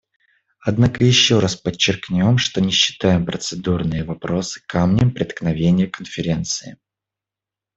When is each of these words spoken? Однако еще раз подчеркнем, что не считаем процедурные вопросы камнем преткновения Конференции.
Однако 0.61 1.03
еще 1.05 1.37
раз 1.37 1.55
подчеркнем, 1.55 2.39
что 2.39 2.59
не 2.59 2.71
считаем 2.71 3.23
процедурные 3.23 4.03
вопросы 4.03 4.59
камнем 4.65 5.11
преткновения 5.11 5.85
Конференции. 5.85 6.79